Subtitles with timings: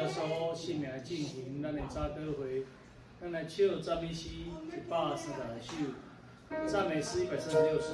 [0.00, 2.64] 接所性命进行咱的早祷会，
[3.20, 4.50] 咱来唱赞美诗一
[4.88, 7.90] 百三十六首，赞美诗一百三十六首。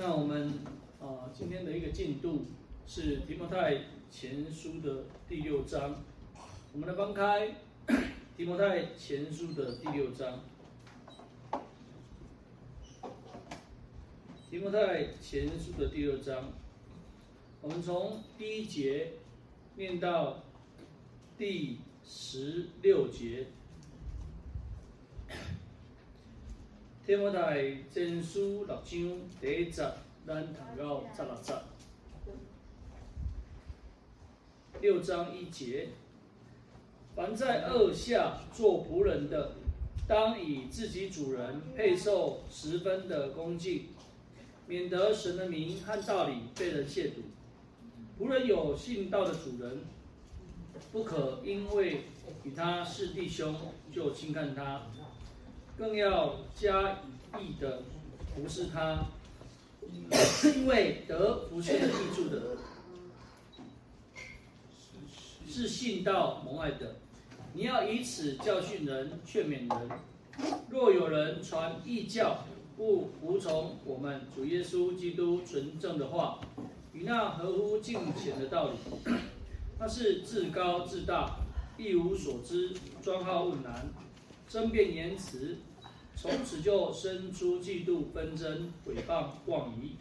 [0.00, 0.52] 那我们
[1.00, 2.44] 呃今天的一个进度
[2.86, 3.78] 是提摩太
[4.08, 6.04] 前书的第六章。
[6.72, 7.56] 我们来翻开
[8.36, 10.38] 提摩太前书的第六章。
[14.48, 16.44] 提摩太前书的第六章。
[17.60, 19.14] 我们从第一节
[19.74, 20.44] 念到
[21.36, 23.48] 第十六节。
[27.08, 29.82] 提摩太前书六章第一节，
[30.26, 31.54] 咱读到十六节。
[34.82, 35.88] 六章一节，
[37.16, 39.52] 凡在二下做仆人的，
[40.06, 43.86] 当以自己主人配受十分的恭敬。
[44.66, 47.22] 免得神的名和道理被人亵渎。
[48.20, 49.78] 仆人有信道的主人，
[50.92, 52.02] 不可因为
[52.44, 53.56] 与他是弟兄
[53.90, 54.82] 就轻看他，
[55.78, 56.98] 更要加
[57.38, 57.82] 以义的
[58.34, 59.06] 服侍他，
[60.56, 62.56] 因为得服事的益处的，
[65.48, 66.96] 是信道蒙爱的。
[67.54, 69.90] 你要以此教训人，劝勉人。
[70.68, 72.44] 若有人传异教，
[72.76, 76.40] 不服从我们主耶稣基督纯正的话，
[76.92, 78.76] 与那合乎敬虔的道理，
[79.78, 81.38] 他是自高自大，
[81.76, 83.88] 一无所知，专好问难，
[84.48, 85.56] 争辩言辞，
[86.20, 89.92] 从此就生出嫉妒、纷争、诽谤、妄疑，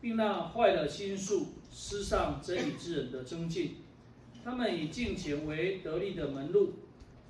[0.00, 3.78] 并让坏了心术、失上真理之人的争竞。
[4.44, 6.74] 他们以敬钱为得利的门路，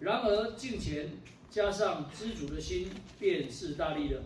[0.01, 1.13] 然而敬钱
[1.49, 4.21] 加上知足的心，便是大利了。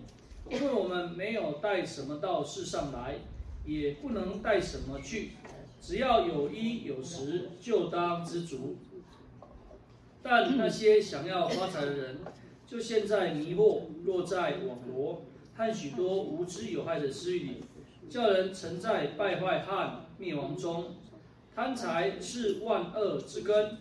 [0.50, 3.20] 因为我们没有带什么到世上来，
[3.64, 5.30] 也不能带什么去，
[5.80, 8.76] 只要有衣有食，就当知足。
[10.20, 12.18] 但那些想要发财的人，
[12.74, 15.22] 就陷在迷惑，落在网罗
[15.54, 17.60] 和许多无知有害的私欲里，
[18.10, 20.86] 叫人沉在败坏和灭亡中。
[21.54, 23.76] 贪财是万恶之根，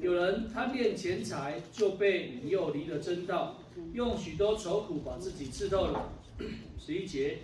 [0.00, 3.58] 有人贪恋钱财，就被引诱离了真道，
[3.92, 6.10] 用许多愁苦把自己刺透了。
[6.80, 7.40] 十一节，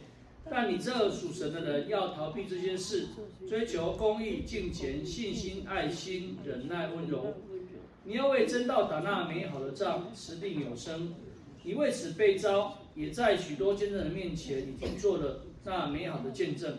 [0.50, 3.08] 但你这属神的人要逃避这些事，
[3.46, 7.34] 追求公义、敬虔、信心、爱心、忍耐、温柔。
[8.06, 11.14] 你要为真道打那美好的仗，持定有声。
[11.62, 16.78] 你为此被召，也在许多见证人面前已经做了那美好的见证。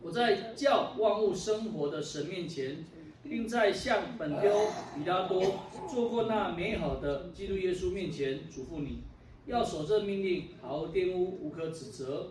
[0.00, 2.86] 我在叫万物生活的神面前，
[3.22, 4.50] 并在向本丢
[4.94, 5.42] 彼拉多
[5.86, 9.02] 做过那美好的基督耶稣面前嘱咐你，
[9.44, 12.28] 要守这命令，毫无玷污，无可指责，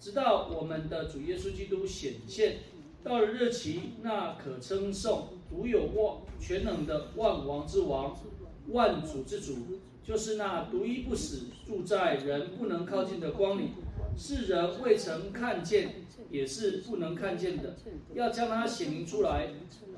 [0.00, 2.58] 直到我们的主耶稣基督显现。
[3.04, 8.16] 到了日期，那可称颂、独有万全能的万王之王、
[8.68, 13.70] 万主之主，就是那独一不死、住在人不能靠近的光里，
[14.16, 16.06] 世人未曾看见。
[16.30, 17.74] 也是不能看见的，
[18.12, 19.48] 要将它显明出来。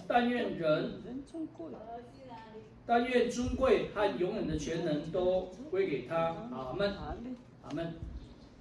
[0.06, 1.02] 但愿人，
[2.87, 6.17] 但愿尊贵和永远的全能都归给他。
[6.52, 6.94] 阿门，
[7.62, 7.94] 阿门。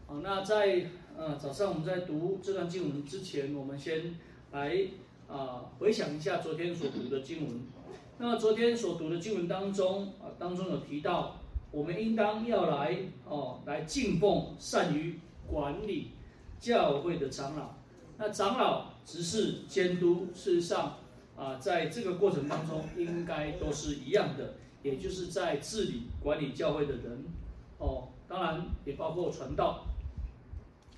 [0.08, 4.16] 好，那在呃早上我们在读这段经文之前，我们先
[4.52, 4.76] 来
[5.30, 7.62] 啊、回想一下昨天所读的经文。
[8.18, 11.38] 那么昨天所读的经文当中啊、当中有提到，
[11.72, 12.98] 我们应当要来
[13.28, 16.12] 哦、来敬奉善于管理。
[16.60, 17.70] 教会的长老，
[18.18, 20.98] 那长老执事监督，事实上
[21.38, 27.24] 啊，在这个过程当中，应该都是一样的，也就是在治理管理教会的人，
[27.78, 29.86] 哦，当然也包括传道。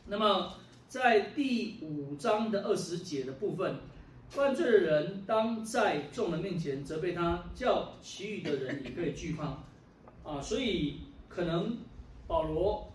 [0.07, 0.55] 那么
[0.87, 3.75] 在第五章的二十节的部分，
[4.31, 9.61] 犯罪的人当在众人面前责备他，叫其余的人也可以惧怕，
[10.23, 11.77] 啊，所以可能
[12.27, 12.87] 保罗。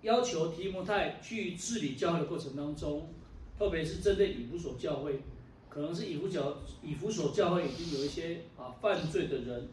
[0.00, 3.10] 要求提摩太去治理教会的过程当中，
[3.58, 5.20] 特别是针对以弗所教会，
[5.68, 9.68] 可能是以弗教以弗所教会已经有一些啊犯罪的人，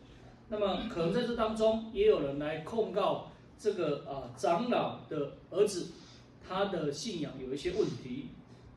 [0.50, 5.94] 那么可能在这当中也有人来控告这个啊长老的儿子，
[6.46, 8.28] 他的信仰有一些问题。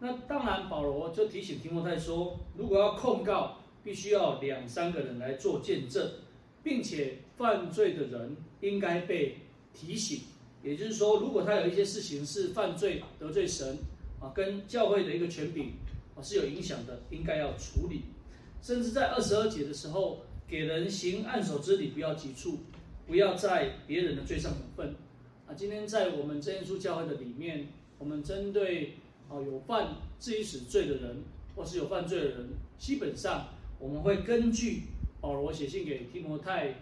[0.01, 6.11] 那当然保罗就提醒提摩太说，如果要控告，必须要两三个人来做见证，
[6.63, 9.37] 并且犯罪的人应该被
[9.75, 10.21] 提醒。
[10.63, 13.79] 也就是说，如果他有一些事情是犯罪得罪神
[14.21, 15.73] 啊，跟教会的一个权柄
[16.15, 18.03] 啊是有影响的，应该要处理。
[18.63, 22.59] 甚至在二十二节的时候，给人行按手之礼，不要急促，
[23.07, 24.95] 不要在别人的罪上有份
[25.47, 25.55] 啊。
[25.55, 27.69] 今天在我们真耶稣教会的里面，
[27.99, 28.97] 我们针对
[29.31, 31.23] 啊有犯自己死罪的人，
[31.57, 33.49] 或是有犯罪的人，基本上
[33.79, 34.83] 我们会根据
[35.21, 36.75] 保罗写信给提摩太，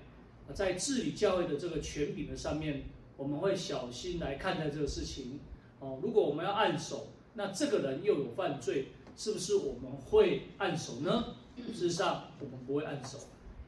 [0.52, 2.82] 在治理教会的这个权柄的上面。
[3.18, 5.40] 我们会小心来看待这个事情，
[5.80, 11.34] 哦，如果我们要按手，那这个人又有犯罪，是不是我们会按手呢？
[11.74, 13.18] 事实上，我们不会按手，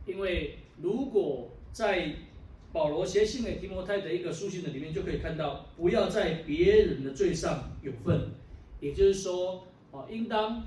[0.07, 2.15] 因为如果在
[2.73, 8.31] 保罗写信给提摩太的一个书信的里面，就可以看到，不要在别人的罪上有份，
[8.81, 10.63] 也就是说，啊，应当，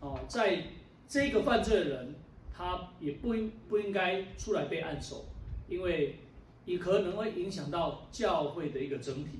[0.00, 0.64] 啊，在
[1.08, 2.14] 这个犯罪的人，
[2.52, 5.26] 他也不应不应该出来被按手，
[5.68, 6.20] 因为。
[6.68, 9.38] 也可能会影响到教会的一个整体。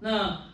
[0.00, 0.48] 那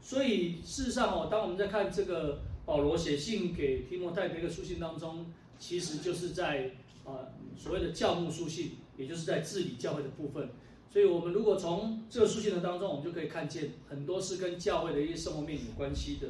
[0.00, 5.26] 所以事实上哦，当我们在看这个保罗写信给提摩太的一个书信当中，
[5.58, 6.70] 其实就是在
[7.04, 10.50] 啊所谓的教牧书信，也就是在治理教会的部分。
[10.92, 16.26] 所以我们如果从这个书信的当中，我们就可以看见很多是跟教会的一些生活面有关系的。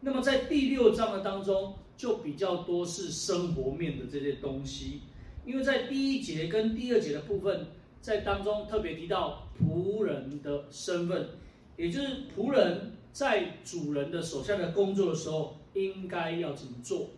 [0.00, 5.02] 那么在第六章的当中，就比较多是生活面的这些东西。
[5.44, 7.66] 因为在第一节跟第二节的部分，
[8.00, 11.28] 在当中特别提到仆人的身份，
[11.76, 17.10] 也就是仆人在主人的手下的工作的时候，应该要怎么做？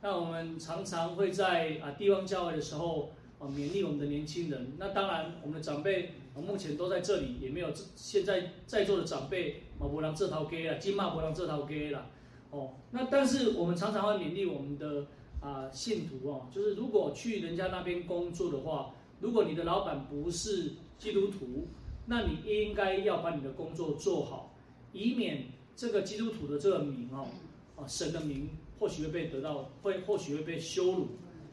[0.00, 4.72] 那我们常常会在啊地方教会的时候啊勉励我们的年轻人。
[4.78, 12.06] 那当然，我们的长辈啊目前都在这里，也没有现在在座的长辈啊不让这套给了，金马伯让这套给了
[12.50, 12.74] 哦。
[12.90, 15.06] 那但是我们常常会勉励我们的。
[15.42, 20.70] 啊，信徒哦，就是如果去人家那边工作的话，如果你的老板不是
[21.00, 21.66] 基督徒，
[22.06, 24.54] 那你应该要把你的工作做好，
[24.92, 27.26] 以免这个基督徒的这个名哦，
[27.74, 31.08] 啊，神的名或许会被得到，会或许会被羞辱。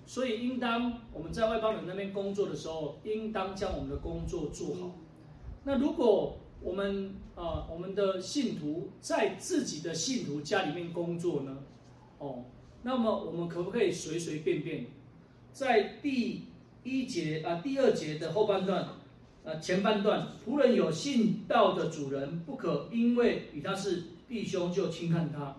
[0.10, 4.96] 所以，应当我们在外邦人那边工作的时候，应当将我们的工作做好。
[5.64, 11.60] 那如果我们啊，我们的信徒在自己的信徒家里面工作呢？
[12.18, 12.46] 哦，
[12.82, 14.88] 那么我们可不可以随随便便，
[15.54, 16.46] 在第
[16.84, 18.88] 一节啊，第二节的后半段，
[19.44, 25.56] 呃，前半段，仆人有信道的主人，不可因为与他是弟兄就轻看他。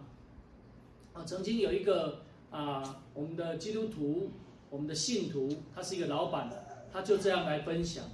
[1.12, 2.19] 啊，曾经有一个
[2.50, 4.30] 啊，我们的基督徒，
[4.68, 6.50] 我们的信徒，他是一个老板，
[6.92, 8.04] 他就这样来分享。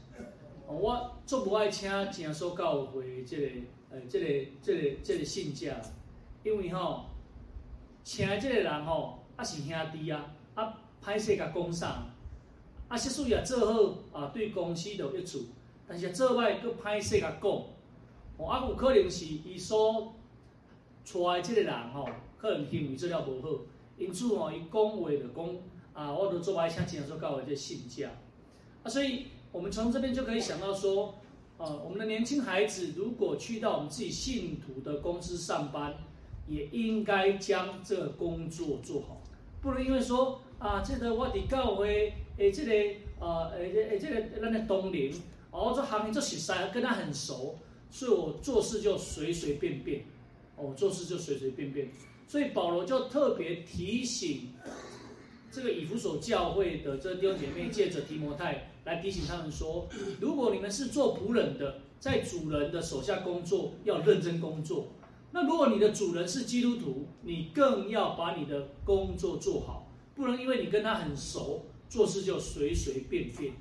[0.68, 3.48] 我做不爱请正所教会这个，
[3.90, 5.80] 呃，这个，这个，这个信假，
[6.42, 7.06] 因为吼，
[8.02, 12.06] 请这个人吼，啊是兄弟啊，啊歹势甲讲啥，
[12.88, 15.46] 啊，即使也做好啊，对公司都有益处，
[15.86, 17.50] 但是做歹佫歹势甲讲，
[18.36, 20.12] 哦，啊有可能是伊所
[21.04, 23.48] 带的这个人吼，可能行为做了无好，
[23.98, 25.56] 因此吼，伊讲话就讲，
[25.92, 28.08] 啊，我都做不爱请正所教会这个信教，
[28.82, 29.26] 啊，所以。
[29.52, 31.14] 我们从这边就可以想到说，
[31.56, 35.94] 呃，我们的年轻孩子如果去到我们自己信徒的公司上班，
[36.46, 39.22] 也应该将这个工作做好，
[39.62, 42.72] 不能因为说啊，这个我的教会诶，这个
[43.18, 45.10] 呃，诶诶，这个咱的东邻，
[45.50, 47.56] 哦，这行业做实在跟他很熟，
[47.90, 50.04] 所以我做事就随随便便，
[50.56, 51.90] 哦，做事就随随便便，
[52.26, 54.52] 所以保罗就特别提醒
[55.50, 58.72] 这个以弗所教会的这弟兄姐妹，借着提摩太。
[58.86, 59.88] 来提醒他们说：
[60.20, 64.86] 如果你们是做仆人的，在主人的手下工作，要认真工作。
[65.32, 73.54] 那如果你的主人是基督徒，你更要把你的工作做好，不能因为你跟他很熟，做事就随随便便。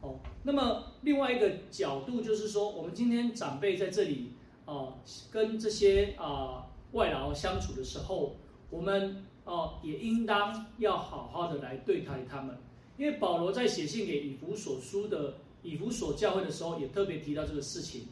[0.00, 4.30] 哦，那么另外一个角度就是说，我们今天长辈在这里、
[4.70, 4.92] 呃，
[5.32, 8.36] 跟这些啊、外劳相处的时候，
[8.70, 12.56] 我们哦、也应当要好好的来对待他们。
[12.96, 15.34] 因为保罗在写信给以弗所书的
[15.64, 18.06] 以弗所教会的时候，也特别提到这个事情。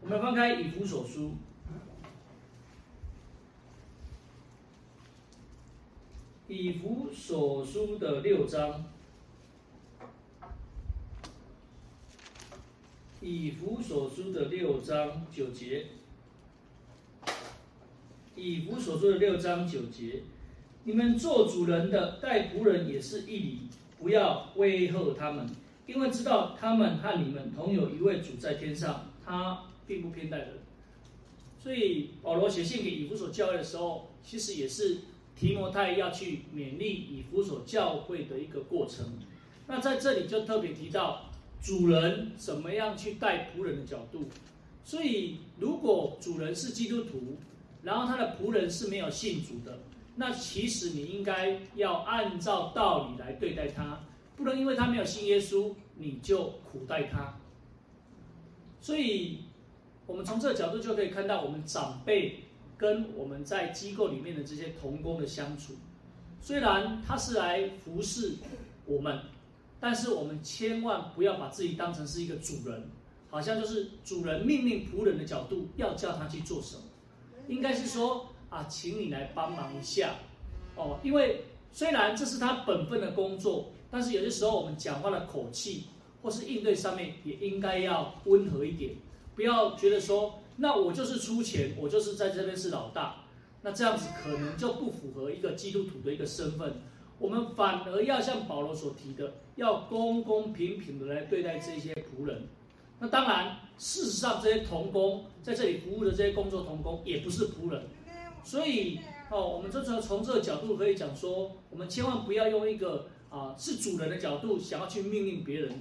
[0.00, 1.30] 我们翻开以弗所书，
[6.48, 8.84] 以弗所书的六章，
[13.20, 15.86] 以弗所书的六章九节，
[18.40, 20.22] 以弗所书的六章九节，
[20.84, 23.58] 你们做主人的待仆人也是一理。
[24.00, 25.46] 不要威吓他们，
[25.86, 30.48] 因为知道他们和你们同有一位主在天上，他并不偏待人。
[31.62, 35.00] 所以保罗写信给以弗所教会的时候，其实也是
[35.36, 39.04] 提摩太要去勉励以弗所教会的一个过程。
[39.66, 41.30] 那在这里就特别提到
[41.60, 44.24] 主人怎么样去带仆人的角度。
[44.82, 47.36] 所以如果主人是基督徒，
[47.82, 49.78] 然后他的仆人是没有信主的。
[50.16, 54.00] 那其实你应该要按照道理来对待他，
[54.36, 57.38] 不能因为他没有信耶稣，你就苦待他。
[58.80, 59.44] 所以，
[60.06, 62.40] 我们从这个角度就可以看到，我们长辈
[62.76, 65.74] 跟我们在机构里面的这些同工的相处，
[66.40, 68.34] 虽然他是来服侍
[68.84, 69.20] 我们，
[69.78, 72.90] 但是我们千万不要把自己当成是一个主人，
[73.30, 76.82] 好像就是主人命令仆人的角度要叫他去做什么，
[77.48, 78.26] 应该是说。
[78.50, 80.16] 啊，请你来帮忙一下，
[80.74, 85.84] 哦，因为虽然这是他本分的工作，但是有些时候我们讲话的口气
[86.20, 88.94] 或是应对上面也应该要温和一点，
[89.36, 93.24] 不要觉得说，那我就是出钱，我就是在这边是老大，
[93.62, 96.82] 那这样子可能就不符合一个基督徒的一个身份。
[97.20, 102.48] 我们反而要像保罗所提的，要公公平平的来对待这些仆人。
[103.00, 107.82] 那当然，事实上这些童工在这里服务的这些工作童工也不是仆人。
[108.44, 115.80] 所以哦，我们就从从这个角度可以讲说，我们千万不要用一个啊是主人的角度想要去命令别人，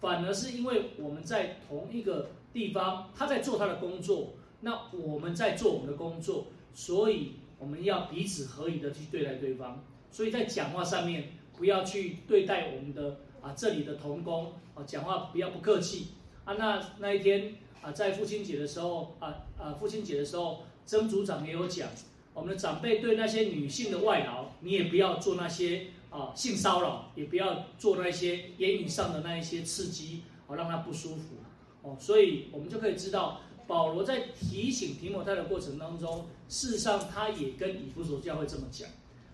[0.00, 9.84] 反而是因为我们在同一个地方，他在做他的工作，那我们在做我们的工作，所以我们要彼此合宜的去对待对方。
[10.12, 16.08] 所以在讲话上面，不要去对待我们的啊这里的童工啊讲话不要不客气
[16.44, 16.54] 啊。
[16.54, 20.62] 那那一天啊，在父亲节的时候啊啊父亲节的时候。
[20.86, 21.88] 曾组长也有讲，
[22.34, 31.36] 我们的长辈对那些女性的外劳，你也不要做那些啊性骚扰，也不要做那些言语上的那一些刺激，好让他不舒服
[31.82, 31.96] 哦。
[32.00, 38.88] 所以我们就可以知道，保罗在提醒提摩太的过程当中，事实上他也跟以弗所教会这么讲。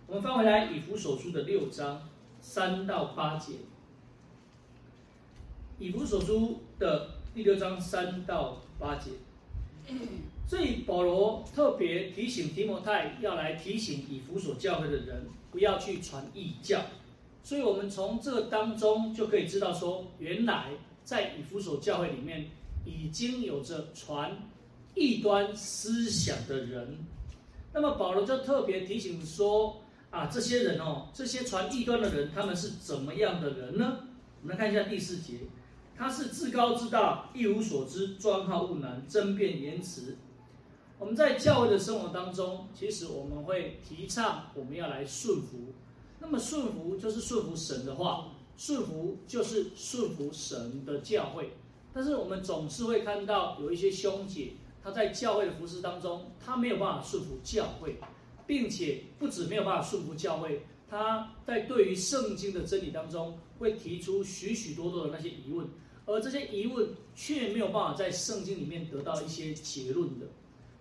[0.06, 2.06] 我们翻回来以弗所书的六章
[2.42, 3.54] 三到八节，
[5.78, 9.10] 以弗所书的第六章三到八节。
[10.48, 16.80] 所以保罗特别提醒提摩太要来提醒以弗所教会的人，不要去传异教。
[17.42, 20.70] 所以我们从这当中就可以知道说，原来
[21.04, 22.46] 在以弗所教会里面
[22.84, 24.36] 已经有着传
[24.94, 26.98] 异端思想的人。
[27.72, 29.80] 那么保罗就特别提醒说，
[30.10, 33.98] 啊，这些人哦，这些传异端的人，他们是怎么样的人呢？
[34.42, 35.34] 我们来看一下第四节，
[35.96, 40.16] 他是至高至大，一无所知，专好误难，争辩言辞。
[40.98, 45.58] 我们在教会的生活当中，其实我们会提倡我们要来顺服。
[46.18, 51.52] 那么顺服就是顺服神的话，顺服就是顺服神的教会。
[51.92, 57.98] 但是我们总是会看到有一些兄姐，他在教会的服事当中，他没有办法顺服教会，
[58.46, 65.66] 并且不止没有办法顺服教会，他在对于圣经的真理当中，会提出许许多多的那些疑问，
[66.06, 70.26] 而这些疑问却没有办法在圣经里面得到一些结论的。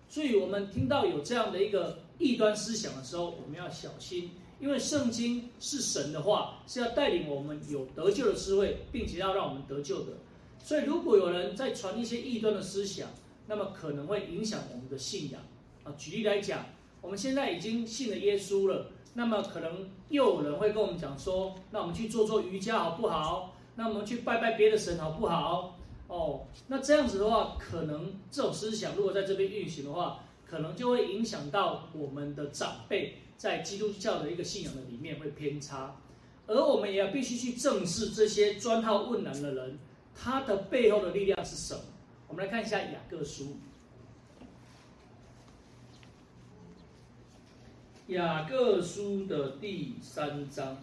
[0.08, 4.30] 所以，我们听到有这样的一个异端思想的时候，我们要小心，
[4.60, 10.12] 因为圣经是神的话，是要带领我们有得救的智慧，并且要让我们得救的。
[10.60, 13.08] 所以，如果有人在传一些异端的思想，
[13.48, 15.42] 那么可能会影响我们的信仰。
[15.82, 16.66] 啊，举例来讲，
[17.00, 23.55] 我们现在已经信了耶稣了，那么可能又有人会跟我们讲说，那我们去做做瑜伽好不好？
[23.76, 25.78] 那我们去拜拜别的神好不好？
[26.08, 35.96] 哦，那这样子的话，可能这种思想如果在这边运行的话，可能就会影响到我们的长辈在基督教的一个信仰的里面会偏差，
[36.46, 39.78] 而我们也要必须去正视这些专好问难的人，
[40.14, 41.80] 他的背后的力量是什么？
[42.28, 43.56] 我们来看一下雅各书，
[48.06, 50.78] 雅各书的第三章，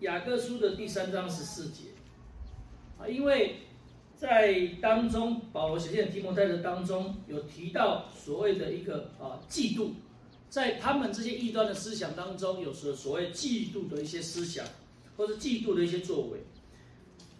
[0.00, 1.84] 雅各书的第三章十四节。
[2.98, 3.56] 啊，因为
[4.16, 9.90] 在当中，保罗写信提摩太的当中有提到所谓的一个啊嫉妒，
[10.48, 14.64] 在他们这些异端的思想当中，有时所谓嫉妒的一些思想，
[15.16, 16.40] 或是嫉妒的一些作为。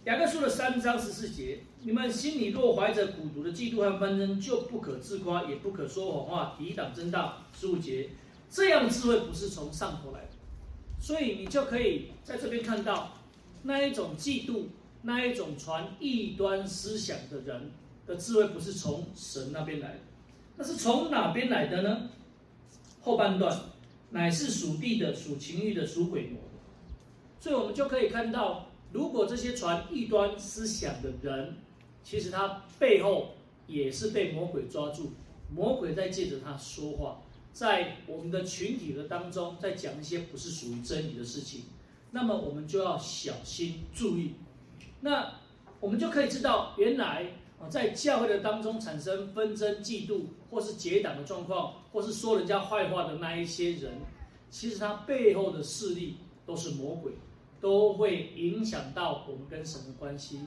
[0.05, 7.43] 雅各书的三章十四节，你们心里若怀着苦毒的嫉妒和纷争，就不可自夸，也不可说谎话，抵挡真道。
[7.53, 8.11] 十五节，
[8.51, 10.31] 这样智慧不是从上头来的，
[11.01, 13.15] 所以你就可以在这边看到
[13.63, 14.65] 那一种嫉妒。
[15.01, 17.71] 那一种传异端思想的人
[18.05, 20.01] 的智慧不是从神那边来的，
[20.57, 22.11] 那是从哪边来的呢？
[23.01, 23.57] 后半段
[24.11, 26.41] 乃是属地的、属情欲的、属鬼魔。
[27.39, 31.57] 所以我们就可以看到，如果这些传异端思想的人，
[32.03, 33.37] 其实他背后
[33.69, 35.13] 也是被魔鬼抓住，
[35.55, 37.23] 魔鬼在借着他说话，
[37.59, 41.65] 在我们的群体的当中，在讲一些不是属于真理的事情，
[42.13, 44.35] 那么我们就要小心注意。
[45.01, 45.29] 那
[45.81, 47.27] 我们就可以知道，原来
[47.61, 53.91] 啊，在教会的当中产生纷争、嫉妒，或是结党的状况，或是说人家坏话的那一些人，
[54.51, 57.11] 其实他背后的势力都是魔鬼，
[57.61, 60.39] 都会影响到我们跟神的关系。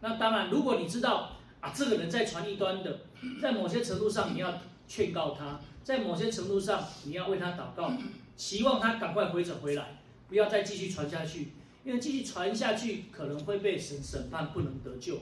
[0.00, 3.00] 那当然，如果你知道啊，这个人在传异端的，
[3.42, 4.56] 在某些程度上你要
[4.86, 7.92] 劝告他，在某些程度上你要为他祷告，
[8.36, 11.52] 希望他赶快回转回来，不要再继续传下去。
[11.82, 15.20] 因为继续传下去，可能会被神审判，不能得救。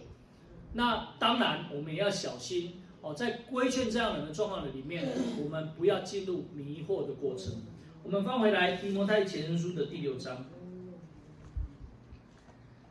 [0.73, 5.09] 那当然，我们也要小心哦，在规劝这样人的状况的里面，
[5.40, 7.62] 我们不要进入迷惑的过程。
[8.03, 10.47] 我们翻回来提摩太前书的第六章，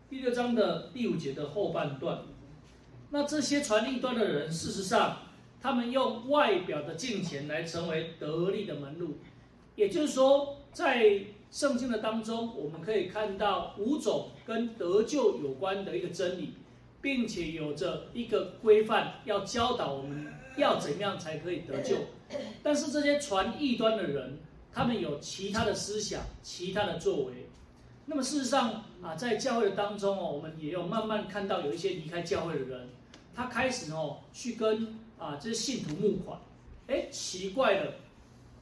[0.10, 2.22] 第六章的第五节的后半段。
[3.10, 5.18] 那这些传异端的人，事实上，
[5.68, 9.18] 他们用外表的敬虔来成为得利的门路，
[9.76, 11.20] 也就是说，在
[11.52, 16.54] 圣经的当中，我们可以看到五种跟得救有关的一个真理，
[17.02, 21.98] 并且有着一个规范，要教导我们要怎样才可以得救。
[22.64, 24.40] 但是这些传异端的人，
[24.72, 27.50] 他们有其他的思想、其他的作为。
[28.06, 32.88] 那么事实上啊，在教会的当中哦，我们也有慢慢看到有一些离开教会的人，
[33.36, 36.40] 他开始哦去跟啊这是信徒募款。
[36.88, 37.94] 哎，奇怪了，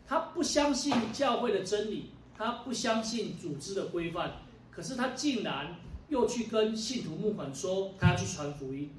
[0.08, 2.12] 他不相信教会的真理。
[2.38, 8.89] 他不相信组织的规范，可是他竟然又去跟信徒募款，说他要去传福音。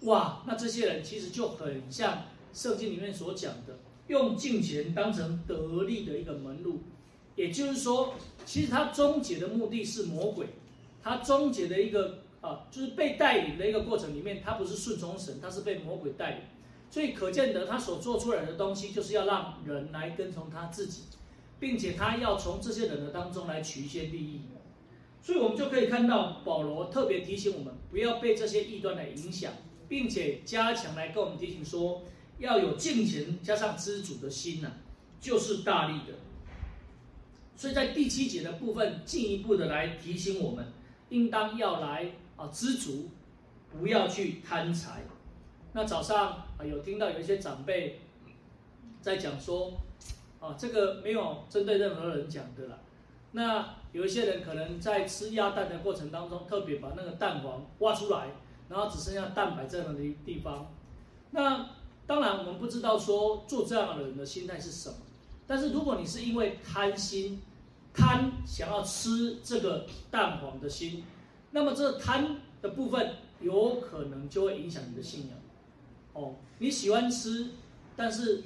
[0.00, 6.80] 哇，那这些人其实就很像圣经里面所讲的，用金钱当成得利的一个门路。
[7.36, 10.48] 也就是说，其实他终结的目的是魔鬼，
[11.00, 16.40] 他终结的一个啊，就是被带领的一个过程里面，他不是顺从神，他是被魔鬼带领。
[16.90, 21.04] 所以可见得他所做出来的东西，就是要让人来跟从他自己。
[21.60, 24.40] 并且他要从这些人的当中来取一些利益，
[25.20, 29.52] 所以我们就可以看到保罗特别提醒我们，不要被这些异端来影响，
[29.86, 32.02] 并且加强来跟我们提醒说，
[32.38, 34.72] 要有敬虔加上知足的心呐、啊，
[35.20, 36.14] 就是大力的。
[37.56, 40.64] 所以在第七节的部分，进一步的来提醒我们，
[41.10, 43.10] 应当要来啊知足，
[43.70, 45.02] 不要去贪财。
[45.74, 48.00] 那早上有听到有一些长辈
[49.00, 49.72] 在讲说，
[50.40, 52.78] 啊这个没有针对任何人讲的啦。
[53.32, 58.28] 那有一些人可能在吃鸭蛋的过程当中，特别把那个蛋黄挖出来，
[58.68, 60.72] 然后只剩下蛋白这样的地方。
[61.30, 61.70] 那
[62.06, 64.96] 当然我们不知道说做这样的人的心态是什么，
[65.46, 67.40] 但是如果你是因为贪心，
[67.94, 71.04] 贪想要吃这个蛋黄的心，
[71.52, 75.38] 那么这贪的部分有可能就会影响你的信仰。
[76.12, 77.50] 哦，你喜欢吃，
[77.96, 78.42] 但是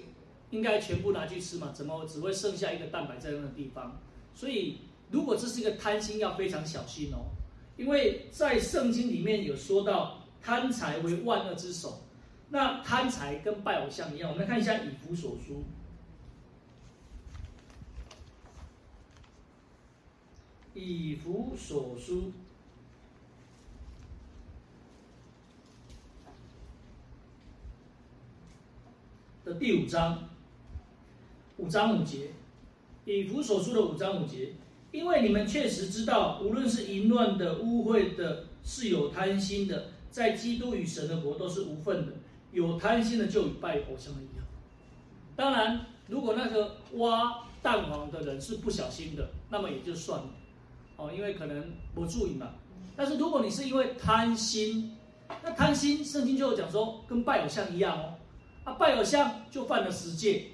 [0.51, 1.73] 应该全部拿去吃嘛？
[1.73, 4.01] 怎么只会剩下一个蛋白在那个地方？
[4.35, 4.79] 所以，
[5.11, 7.31] 如果这是一个贪心，要非常小心哦，
[7.77, 12.01] 因为在圣经里面有说到贪财为万恶之首。
[12.51, 15.65] 那贪财跟拜偶像一样，我们来看一下以弗所书。
[20.75, 22.33] 以弗所书
[29.45, 30.27] 的第五章，
[31.59, 32.31] 五章五节。
[33.05, 34.55] 以弗所书的五章五节，
[34.91, 42.13] 因为你们确实知道，无论是淫乱的、污秽的、是有贪心的，在基督与神的国都是无份的。
[42.53, 44.47] 有贪心的就与拜偶像一样。
[45.37, 50.31] 当然，如果那个挖蛋黄的人是不小心的，那么也就算了，
[50.97, 52.53] 哦，因为可能不注意嘛。
[52.97, 54.97] 但是如果你是因为贪心，
[55.43, 58.14] 那贪心圣经就有讲说，跟拜偶像一样哦。
[58.65, 60.47] 啊，拜偶像就犯了十戒，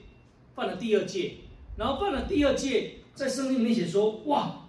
[0.54, 1.36] 犯了第二戒。
[1.76, 4.68] 然后犯了第二戒，在圣经里面写说：“哇，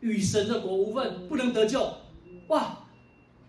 [0.00, 1.90] 与神的国无份，不能得救。”
[2.48, 2.76] 哇，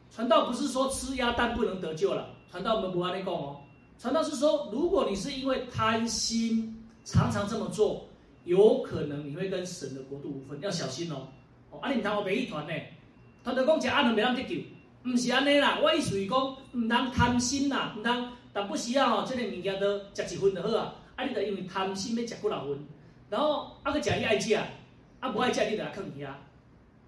[0.10, 3.60] 传道不是说吃鸭蛋不能得救了，传道我们不按那讲哦。
[3.97, 8.08] 传道是说，如果你是因为贪心，常常这么做，
[8.45, 11.27] 有可能你会跟神的国度无份，要小心哦。
[11.71, 12.73] 哦，啊，你唔通我别一团呢？
[13.43, 14.56] 传道讲吃鸭蛋袂当得救，
[15.10, 15.80] 唔是安尼啦。
[15.82, 20.95] 我意思是讲，唔当贪心啦，唔当，但不需要哦，即个物件都食一份就好啊。
[21.15, 22.79] 啊，你著因为贪心要食几多份。
[23.29, 26.39] 然后啊，个食你爱食，啊无爱食你著来囥伊啊。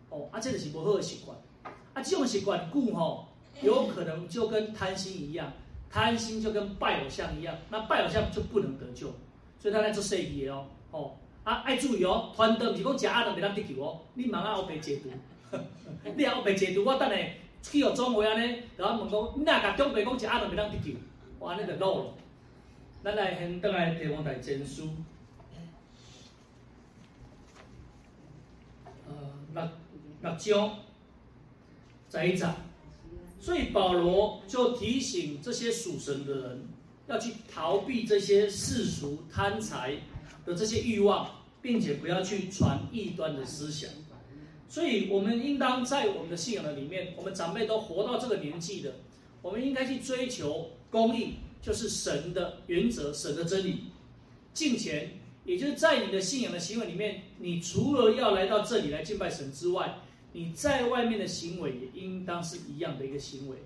[0.09, 1.37] 哦，啊，这就是不好的习惯。
[1.93, 3.27] 啊，这种习惯故吼，
[3.61, 5.51] 有可能就跟贪心一样，
[5.89, 9.07] 贪心就跟拜偶像一样，那拜偶像就不能得救。
[9.59, 10.65] 所以他来做设计哦。
[10.91, 11.11] 哦，
[11.43, 13.99] 啊，爱注意哦，传道不是讲食鸭蛋袂当得救哦。
[14.13, 15.09] 你茫啊，后白解读，
[16.15, 17.15] 你后白解读，我等下
[17.61, 20.91] 去学总会安尼，然后问讲，你若甲长辈讲食鸭蛋袂当得救，
[21.43, 22.13] 我安尼就漏了。
[23.03, 24.91] 咱来先等来提王台前书。
[29.53, 29.61] 六
[30.21, 30.79] 六章
[32.07, 32.55] 再一章，
[33.41, 36.67] 所以保罗就提醒这些属神的人，
[37.07, 39.97] 要去逃避这些世俗贪财
[40.45, 41.29] 的这些欲望，
[41.61, 43.89] 并且不要去传异端的思想。
[44.69, 48.93] 所以，我们应当在我们的信仰的里面，我们长辈都活到这个年纪的，
[49.41, 53.85] 我们应该去追求公义，就是神的原则、神的真理，
[54.53, 55.09] 敬虔。
[55.43, 59.97] 也就是在你的信仰的行为里面，你除了要来到这里来敬拜神之外，
[60.33, 63.57] 你在外面的行为也应当是一样的一个行为。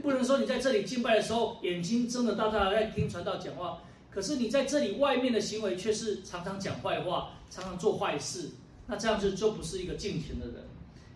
[0.00, 8.48] 不能说你在这里敬拜的时候，眼睛睁得大大的在听传道讲话，可是你在这里外面的行为却是常常讲坏话，常常做坏事，
[8.86, 10.64] 那这样子就不是一个敬虔的人，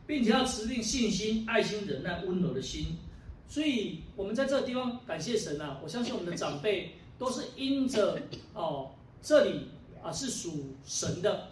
[0.06, 2.98] 并且要持定信心、爱心、忍耐、温柔的心。
[3.50, 5.78] 所以，我们在这个地方感谢神啊！
[5.84, 8.22] 我相信我们的长辈都是因着
[8.54, 9.66] 哦这里。
[10.02, 11.48] 啊，是属神的，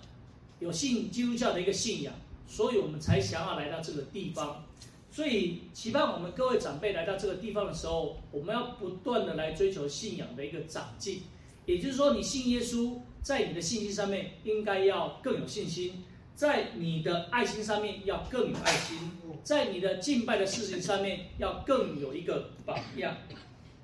[0.58, 2.14] 有信基督教的一个信仰，
[2.46, 4.64] 所以我们才想要来到这个地方。
[5.10, 11.24] 所以期盼我们各位长辈来到这个地方的时候，我们要不断的来追求信仰的一个长进。
[11.66, 16.02] 也就是说，你信耶稣，在你的信心上面应该要更有信心，
[16.38, 18.96] 在你的爱心上面要更有爱心，
[19.42, 23.16] 在你的敬拜的事情上面要更有一个榜样。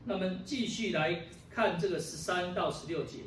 [0.04, 3.18] 那么继续来看这个十三到十六节。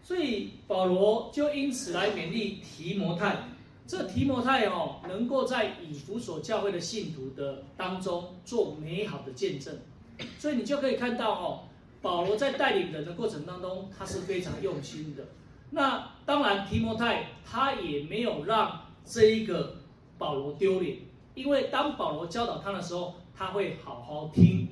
[0.00, 3.48] 所以保罗就因此来勉励提摩太，
[3.84, 9.76] 这提摩太哦，能够在以弗所教会的信徒的当中做美好的见证，
[10.38, 11.64] 所以你就可以看到哦，
[12.00, 15.24] 保罗在带领人的过程当中，他是非常用心的。
[15.70, 19.76] 那当然，提摩太他也没有让这一个
[20.18, 20.98] 保罗丢脸，
[21.34, 24.68] 因为当保罗教导他的时候，他会好好听。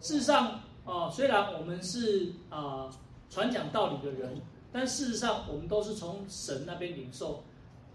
[0.00, 2.90] 事实上，哦，虽然我们是啊
[3.30, 4.40] 传讲道理的人。
[4.74, 7.44] 但事实上，我们都是从神那边领受。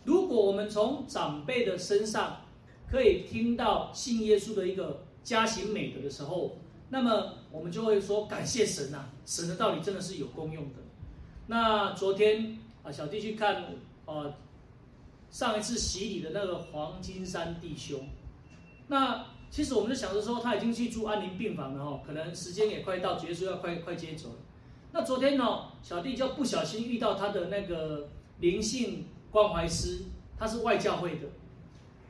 [0.04, 2.38] 如果我们从长辈的身上
[2.88, 6.56] 可以听到信耶稣的一个加行美德的时候，
[6.90, 10.76] 那么我们就会说感谢神呐，神的道理真的是有功用的。
[11.48, 13.66] 那昨天啊，小弟去看
[14.06, 14.34] 呃
[15.30, 18.00] 上一次洗礼的那个黄金山弟兄，
[18.88, 24.36] 那其实我们就想着说他已经去住安宁病房了哈，可能时间也快到，结束要快快接走了。
[24.94, 28.08] 那昨天呢，小弟就不小心遇到他的那个
[28.40, 30.06] 灵性关怀师，
[30.40, 31.28] 他是外教会的，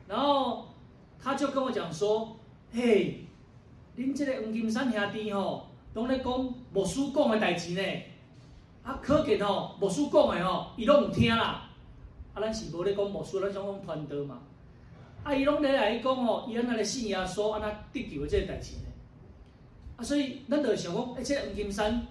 [0.06, 0.68] 然后
[1.18, 2.36] 他就跟我讲说
[2.70, 3.24] ：“嘿，
[3.96, 7.82] 恁这个黄金山兄弟吼，拢在讲牧师讲的代志呢，
[8.88, 11.68] 啊，可见吼牧师讲的吼，伊拢有听啦。
[12.32, 14.40] 啊，咱是无咧讲牧师，咱想讲传道嘛。
[15.22, 18.84] 啊，伊拢咧来讲吼，伊安那咧信耶稣，安那得救的这个代志呢。
[19.98, 22.06] 啊，所以咱就想讲，哎，这个黄金山。”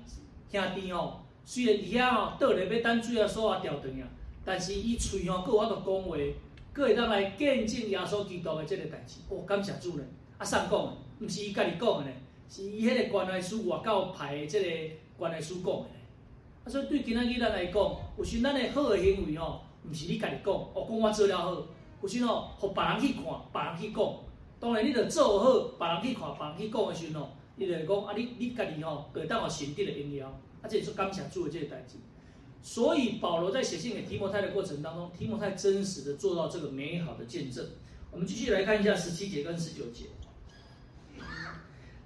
[0.52, 4.08] 兄弟哦，虽然伫遐哦倒咧要等水啊锁啊掉断啊，
[4.46, 6.16] 但是伊喙吼，佫有法度讲话，
[6.76, 9.16] 佫会当来见证耶稣基督的这个代志。
[9.30, 10.04] 哦，感谢主呢！
[10.38, 10.94] 啊，谁讲的？
[11.22, 12.12] 毋是伊家己讲的呢，
[12.48, 15.86] 是伊迄个关爱师外教派的这个关爱师讲的。
[16.68, 17.76] 啊，所以对今仔日咱来讲，
[18.18, 21.64] 有时咱的好的行为吼，毋是你家己讲，哦，讲我做了好，
[22.02, 24.14] 有时吼，互别人去看，别人去讲。
[24.60, 27.30] 当然，你着做好，别人去看，别人去讲的时阵吼。
[27.56, 30.28] 你就讲啊，你你家己吼，得到我神的荣耀，
[30.62, 31.96] 啊，这也是刚想做的这个代志。
[32.62, 37.66] 所以保罗在写信给提摩太的过程当中，提摩太真实的做到这个美好的见证。
[38.12, 40.06] 我们继续来看一下十七节跟十九节。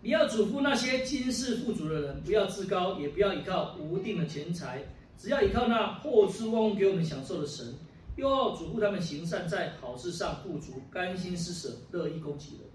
[0.04, 4.84] 你要嘱咐那些今世富足的人，不要自高，也不要依靠无定的钱财，
[5.16, 7.76] 只要依靠那赐赐万物给我们享受的神。
[8.16, 12.70] 又要嘱咐他们行善，在好事上富足，甘心施舍，乐意供给人。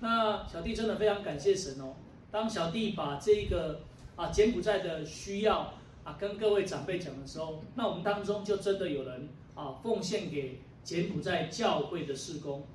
[0.00, 1.94] 那小弟真的非常感谢神哦。
[2.30, 3.80] 当小弟把这个
[4.14, 12.66] 啊柬埔寨的需要啊跟各位长辈讲的时候，那我们当中就真的有人啊奉献给柬埔寨教会的事工。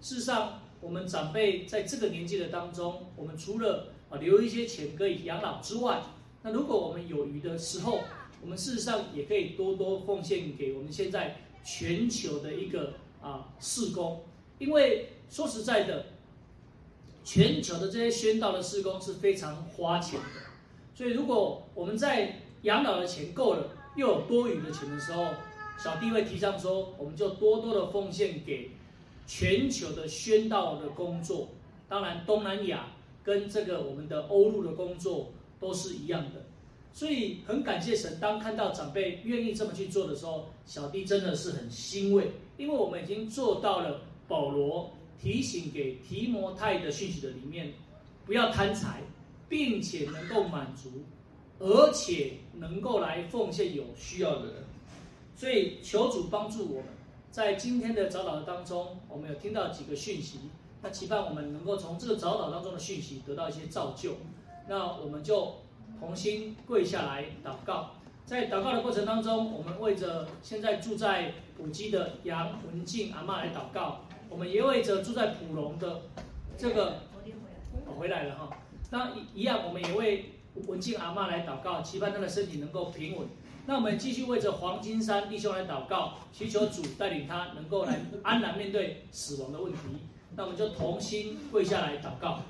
[0.00, 6.02] 事实上，我们长辈在这个年纪的当中，我们除了啊留一些钱可以养老之外，
[6.42, 8.00] 那如果我们有余的时候，
[8.42, 12.92] 我们事实上也可以多多奉献给我们现在全球的一个
[13.22, 14.22] 啊事工，
[14.58, 16.06] 因为说实在的。
[17.26, 20.26] 全球的这些宣道的事工是非常花钱的，
[20.94, 25.28] 所以如果我们在养老的钱够了，又有多余的钱的时候，
[25.82, 28.72] 小弟会提倡说，我们就多多的奉献给
[29.26, 31.48] 全球的宣道的工作。
[31.88, 32.86] 当然，东南亚
[33.22, 36.46] 跟这个我们的欧陆的工作都是一样的。
[36.92, 44.92] 所以很感谢神，当看到长辈愿意这么去做的时候，小弟真的是很欣慰，因为我们已经做到了保罗。
[45.16, 47.72] 提醒给提摩太的讯息的里面，
[48.26, 49.00] 不要贪财，
[49.48, 50.90] 并且能够满足，
[51.60, 54.54] 而且能够来奉献有需要的人。
[55.34, 56.84] 所以求主帮助我们，
[57.34, 60.38] 在今天的早祷当中，我们有听到几个讯息，
[60.82, 64.18] 那期盼我们能够从这个早祷当中的讯息得到一些造就。
[64.68, 65.56] 那我们就
[65.98, 67.90] 同心跪下来祷告，
[68.24, 74.02] 在祷告的过程当中，我们为着现在住在普基的杨文静阿嬷来祷告。
[74.30, 76.02] 我们也为着住在普隆的
[76.56, 77.00] 这个，
[77.84, 78.48] 我回来了哈。
[78.92, 80.34] 那一样，我们也为
[80.68, 83.26] 文静阿嬷来祷告，期盼她的身体能够平稳。
[83.66, 89.78] 那我们继续为着黄金山弟兄来祷告，祈求主带领他能够来安然面对死亡的问题。
[90.36, 92.40] 那我们就同心跪下来祷告。